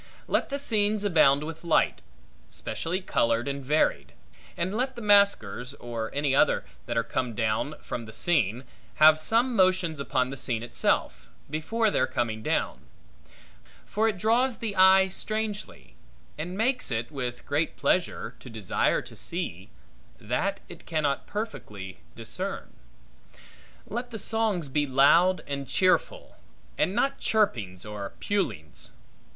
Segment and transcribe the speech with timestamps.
[0.27, 2.01] Let the scenes abound with light,
[2.49, 4.13] specially colored and varied;
[4.57, 8.63] and let the masquers, or any other, that are to come down from the scene,
[8.95, 12.87] have some motions upon the scene itself, before their coming down;
[13.85, 15.93] for it draws the eye strangely,
[16.35, 19.69] and makes it, with great pleasure, to desire to see,
[20.19, 22.73] that it cannot perfectly discern.
[23.85, 26.37] Let the songs be loud and cheerful,
[26.75, 28.93] and not chirpings or pulings.